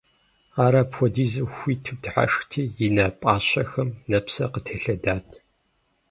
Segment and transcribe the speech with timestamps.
[0.63, 5.27] Ар апхуэдизу хуиту дыхьэшхти, и нэ пӀащэхэм нэпсыр къытелъэдат.